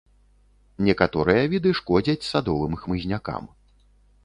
Некаторыя 0.87 1.43
віды 1.51 1.75
шкодзяць 1.81 2.27
садовым 2.31 2.73
хмызнякам. 2.85 3.43